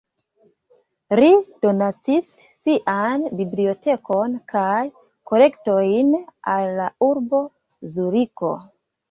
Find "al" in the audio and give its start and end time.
6.57-6.75